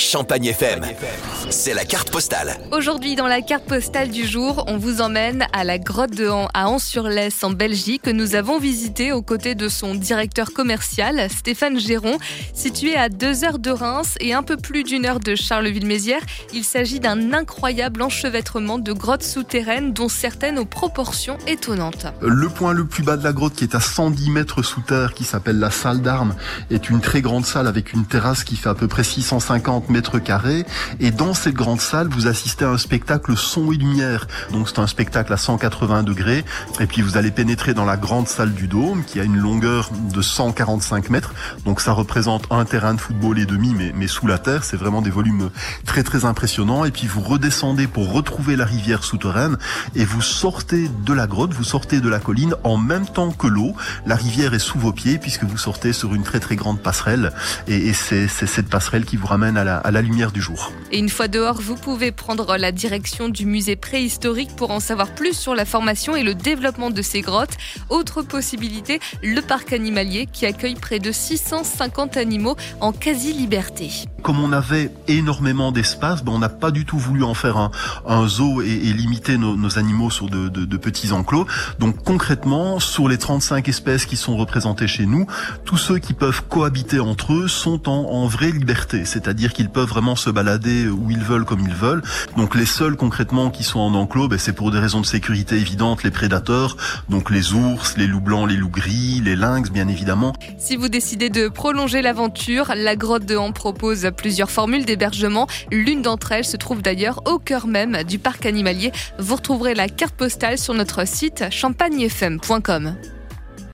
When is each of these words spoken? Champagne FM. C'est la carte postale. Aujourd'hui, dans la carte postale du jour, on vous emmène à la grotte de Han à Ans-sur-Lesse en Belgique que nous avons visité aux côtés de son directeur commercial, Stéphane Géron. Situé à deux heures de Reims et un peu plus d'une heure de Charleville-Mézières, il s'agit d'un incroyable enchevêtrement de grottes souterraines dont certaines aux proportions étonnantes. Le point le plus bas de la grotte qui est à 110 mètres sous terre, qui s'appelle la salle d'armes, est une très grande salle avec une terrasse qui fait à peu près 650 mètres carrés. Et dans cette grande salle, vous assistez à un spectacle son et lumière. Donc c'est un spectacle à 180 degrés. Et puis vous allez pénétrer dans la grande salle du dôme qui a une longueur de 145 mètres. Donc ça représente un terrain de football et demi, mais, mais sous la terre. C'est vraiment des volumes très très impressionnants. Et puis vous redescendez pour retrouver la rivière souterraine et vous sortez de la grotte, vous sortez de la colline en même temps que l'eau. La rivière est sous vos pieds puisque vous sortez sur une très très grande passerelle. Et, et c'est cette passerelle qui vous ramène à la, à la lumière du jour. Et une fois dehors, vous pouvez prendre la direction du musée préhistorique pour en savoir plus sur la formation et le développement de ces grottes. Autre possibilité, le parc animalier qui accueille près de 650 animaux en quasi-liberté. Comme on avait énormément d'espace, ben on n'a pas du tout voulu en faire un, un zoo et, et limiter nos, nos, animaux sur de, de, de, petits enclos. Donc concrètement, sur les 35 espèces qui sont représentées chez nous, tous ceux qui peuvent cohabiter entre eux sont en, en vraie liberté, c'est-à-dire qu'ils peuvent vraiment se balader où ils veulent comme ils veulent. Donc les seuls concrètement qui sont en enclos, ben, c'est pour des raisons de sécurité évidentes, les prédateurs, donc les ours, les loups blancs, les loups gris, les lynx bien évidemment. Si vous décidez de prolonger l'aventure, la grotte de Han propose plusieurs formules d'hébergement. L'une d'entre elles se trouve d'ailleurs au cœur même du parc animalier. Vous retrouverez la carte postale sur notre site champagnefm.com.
Champagne 0.00 0.46
FM. 0.46 0.86
C'est 1.50 1.74
la 1.74 1.84
carte 1.84 2.10
postale. 2.10 2.58
Aujourd'hui, 2.72 3.16
dans 3.16 3.26
la 3.26 3.42
carte 3.42 3.66
postale 3.66 4.08
du 4.08 4.26
jour, 4.26 4.64
on 4.66 4.78
vous 4.78 5.02
emmène 5.02 5.46
à 5.52 5.62
la 5.62 5.78
grotte 5.78 6.16
de 6.16 6.26
Han 6.26 6.48
à 6.54 6.68
Ans-sur-Lesse 6.68 7.44
en 7.44 7.50
Belgique 7.50 8.02
que 8.02 8.10
nous 8.10 8.34
avons 8.34 8.58
visité 8.58 9.12
aux 9.12 9.20
côtés 9.20 9.54
de 9.54 9.68
son 9.68 9.94
directeur 9.94 10.54
commercial, 10.54 11.28
Stéphane 11.28 11.78
Géron. 11.78 12.16
Situé 12.54 12.96
à 12.96 13.10
deux 13.10 13.44
heures 13.44 13.58
de 13.58 13.70
Reims 13.70 14.14
et 14.20 14.32
un 14.32 14.42
peu 14.42 14.56
plus 14.56 14.84
d'une 14.84 15.04
heure 15.04 15.20
de 15.20 15.34
Charleville-Mézières, 15.34 16.24
il 16.54 16.64
s'agit 16.64 16.98
d'un 16.98 17.34
incroyable 17.34 18.00
enchevêtrement 18.00 18.78
de 18.78 18.94
grottes 18.94 19.22
souterraines 19.22 19.92
dont 19.92 20.08
certaines 20.08 20.58
aux 20.58 20.64
proportions 20.64 21.36
étonnantes. 21.46 22.06
Le 22.22 22.48
point 22.48 22.72
le 22.72 22.86
plus 22.86 23.02
bas 23.02 23.18
de 23.18 23.22
la 23.22 23.34
grotte 23.34 23.54
qui 23.54 23.64
est 23.64 23.74
à 23.74 23.80
110 23.80 24.30
mètres 24.30 24.62
sous 24.62 24.80
terre, 24.80 25.12
qui 25.12 25.24
s'appelle 25.24 25.58
la 25.58 25.70
salle 25.70 26.00
d'armes, 26.00 26.34
est 26.70 26.88
une 26.88 27.02
très 27.02 27.20
grande 27.20 27.44
salle 27.44 27.66
avec 27.66 27.92
une 27.92 28.06
terrasse 28.06 28.44
qui 28.44 28.56
fait 28.56 28.70
à 28.70 28.74
peu 28.74 28.88
près 28.88 29.04
650 29.04 29.89
mètres 29.90 30.18
carrés. 30.18 30.64
Et 31.00 31.10
dans 31.10 31.34
cette 31.34 31.54
grande 31.54 31.80
salle, 31.80 32.08
vous 32.08 32.26
assistez 32.26 32.64
à 32.64 32.70
un 32.70 32.78
spectacle 32.78 33.36
son 33.36 33.72
et 33.72 33.76
lumière. 33.76 34.26
Donc 34.52 34.68
c'est 34.68 34.78
un 34.78 34.86
spectacle 34.86 35.32
à 35.32 35.36
180 35.36 36.02
degrés. 36.02 36.44
Et 36.80 36.86
puis 36.86 37.02
vous 37.02 37.16
allez 37.16 37.30
pénétrer 37.30 37.74
dans 37.74 37.84
la 37.84 37.96
grande 37.96 38.28
salle 38.28 38.52
du 38.52 38.68
dôme 38.68 39.04
qui 39.04 39.20
a 39.20 39.24
une 39.24 39.36
longueur 39.36 39.90
de 40.12 40.22
145 40.22 41.10
mètres. 41.10 41.34
Donc 41.64 41.80
ça 41.80 41.92
représente 41.92 42.46
un 42.50 42.64
terrain 42.64 42.94
de 42.94 43.00
football 43.00 43.38
et 43.38 43.46
demi, 43.46 43.74
mais, 43.76 43.92
mais 43.94 44.06
sous 44.06 44.26
la 44.26 44.38
terre. 44.38 44.64
C'est 44.64 44.76
vraiment 44.76 45.02
des 45.02 45.10
volumes 45.10 45.50
très 45.84 46.02
très 46.02 46.24
impressionnants. 46.24 46.84
Et 46.84 46.90
puis 46.90 47.06
vous 47.06 47.20
redescendez 47.20 47.86
pour 47.86 48.12
retrouver 48.12 48.56
la 48.56 48.64
rivière 48.64 49.04
souterraine 49.04 49.58
et 49.94 50.04
vous 50.04 50.22
sortez 50.22 50.88
de 51.04 51.12
la 51.12 51.26
grotte, 51.26 51.52
vous 51.52 51.64
sortez 51.64 52.00
de 52.00 52.08
la 52.08 52.18
colline 52.18 52.54
en 52.64 52.76
même 52.76 53.06
temps 53.06 53.32
que 53.32 53.46
l'eau. 53.46 53.74
La 54.06 54.14
rivière 54.14 54.54
est 54.54 54.58
sous 54.58 54.78
vos 54.78 54.92
pieds 54.92 55.18
puisque 55.18 55.44
vous 55.44 55.58
sortez 55.58 55.92
sur 55.92 56.14
une 56.14 56.22
très 56.22 56.40
très 56.40 56.56
grande 56.56 56.80
passerelle. 56.80 57.32
Et, 57.66 57.88
et 57.88 57.92
c'est 57.92 58.28
cette 58.28 58.68
passerelle 58.68 59.04
qui 59.04 59.16
vous 59.16 59.26
ramène 59.26 59.56
à 59.56 59.64
la, 59.64 59.79
à 59.84 59.90
la 59.90 60.02
lumière 60.02 60.32
du 60.32 60.40
jour. 60.40 60.72
Et 60.92 60.98
une 60.98 61.08
fois 61.08 61.28
dehors, 61.28 61.60
vous 61.60 61.76
pouvez 61.76 62.12
prendre 62.12 62.56
la 62.56 62.72
direction 62.72 63.28
du 63.28 63.46
musée 63.46 63.76
préhistorique 63.76 64.54
pour 64.56 64.70
en 64.70 64.80
savoir 64.80 65.14
plus 65.14 65.36
sur 65.36 65.54
la 65.54 65.64
formation 65.64 66.16
et 66.16 66.22
le 66.22 66.34
développement 66.34 66.90
de 66.90 67.02
ces 67.02 67.20
grottes. 67.20 67.56
Autre 67.88 68.22
possibilité, 68.22 69.00
le 69.22 69.40
parc 69.40 69.72
animalier 69.72 70.26
qui 70.26 70.46
accueille 70.46 70.74
près 70.74 70.98
de 70.98 71.12
650 71.12 72.16
animaux 72.16 72.56
en 72.80 72.92
quasi-liberté. 72.92 73.90
Comme 74.22 74.38
on 74.38 74.52
avait 74.52 74.90
énormément 75.08 75.72
d'espace, 75.72 76.22
ben 76.22 76.32
on 76.32 76.38
n'a 76.38 76.50
pas 76.50 76.70
du 76.70 76.84
tout 76.84 76.98
voulu 76.98 77.24
en 77.24 77.34
faire 77.34 77.56
un, 77.56 77.70
un 78.06 78.28
zoo 78.28 78.60
et, 78.60 78.68
et 78.68 78.92
limiter 78.92 79.38
nos, 79.38 79.56
nos, 79.56 79.78
animaux 79.78 80.10
sur 80.10 80.28
de, 80.28 80.48
de, 80.48 80.64
de, 80.64 80.76
petits 80.76 81.12
enclos. 81.12 81.46
Donc 81.78 82.04
concrètement, 82.04 82.80
sur 82.80 83.08
les 83.08 83.16
35 83.16 83.68
espèces 83.68 84.04
qui 84.04 84.16
sont 84.16 84.36
représentées 84.36 84.86
chez 84.86 85.06
nous, 85.06 85.26
tous 85.64 85.78
ceux 85.78 85.98
qui 85.98 86.12
peuvent 86.12 86.42
cohabiter 86.48 87.00
entre 87.00 87.32
eux 87.32 87.48
sont 87.48 87.88
en, 87.88 88.10
en 88.10 88.26
vraie 88.26 88.50
liberté, 88.50 89.04
c'est-à-dire 89.04 89.52
qu'ils 89.52 89.69
peuvent 89.70 89.88
vraiment 89.88 90.16
se 90.16 90.30
balader 90.30 90.88
où 90.88 91.10
ils 91.10 91.22
veulent 91.22 91.44
comme 91.44 91.60
ils 91.60 91.74
veulent. 91.74 92.02
Donc 92.36 92.54
les 92.54 92.66
seuls 92.66 92.96
concrètement 92.96 93.50
qui 93.50 93.64
sont 93.64 93.80
en 93.80 93.94
enclos, 93.94 94.28
ben, 94.28 94.38
c'est 94.38 94.52
pour 94.52 94.70
des 94.70 94.78
raisons 94.78 95.00
de 95.00 95.06
sécurité 95.06 95.56
évidentes, 95.56 96.02
les 96.02 96.10
prédateurs, 96.10 96.76
donc 97.08 97.30
les 97.30 97.52
ours, 97.52 97.96
les 97.96 98.06
loups 98.06 98.20
blancs, 98.20 98.48
les 98.48 98.56
loups 98.56 98.68
gris, 98.68 99.20
les 99.24 99.36
lynx 99.36 99.70
bien 99.70 99.88
évidemment. 99.88 100.32
Si 100.58 100.76
vous 100.76 100.88
décidez 100.88 101.30
de 101.30 101.48
prolonger 101.48 102.02
l'aventure, 102.02 102.72
la 102.76 102.96
grotte 102.96 103.24
de 103.24 103.36
Han 103.36 103.52
propose 103.52 104.10
plusieurs 104.16 104.50
formules 104.50 104.84
d'hébergement. 104.84 105.46
L'une 105.70 106.02
d'entre 106.02 106.32
elles 106.32 106.44
se 106.44 106.56
trouve 106.56 106.82
d'ailleurs 106.82 107.22
au 107.26 107.38
cœur 107.38 107.66
même 107.66 108.02
du 108.04 108.18
parc 108.18 108.46
animalier. 108.46 108.92
Vous 109.18 109.36
retrouverez 109.36 109.74
la 109.74 109.88
carte 109.88 110.14
postale 110.14 110.58
sur 110.58 110.74
notre 110.74 111.06
site 111.06 111.44
champagnefm.com. 111.50 112.94